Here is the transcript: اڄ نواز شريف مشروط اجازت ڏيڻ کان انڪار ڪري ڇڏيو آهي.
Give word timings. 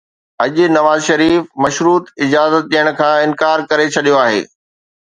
اڄ 0.43 0.55
نواز 0.77 0.99
شريف 1.09 1.41
مشروط 1.63 2.03
اجازت 2.23 2.63
ڏيڻ 2.71 2.87
کان 2.99 3.15
انڪار 3.25 3.57
ڪري 3.69 3.87
ڇڏيو 3.95 4.15
آهي. 4.27 4.41